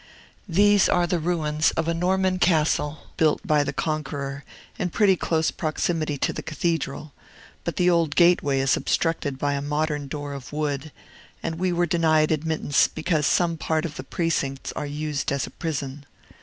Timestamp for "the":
1.05-1.19, 3.63-3.71, 6.33-6.41, 7.75-7.87, 13.95-14.03